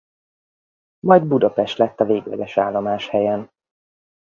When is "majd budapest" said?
0.99-1.77